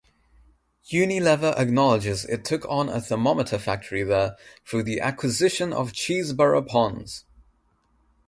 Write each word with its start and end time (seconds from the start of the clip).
Unilever 0.91 1.55
acknowledges 1.59 2.25
it 2.25 2.43
took 2.43 2.65
on 2.67 2.89
a 2.89 2.99
thermometer 2.99 3.59
factory 3.59 4.01
there 4.01 4.35
through 4.65 4.81
the 4.81 4.99
acquisition 4.99 5.71
of 5.71 5.93
Chesebrough-Ponds. 5.93 7.25